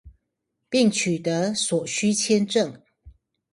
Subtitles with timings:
[0.67, 2.79] 並取得所需簽證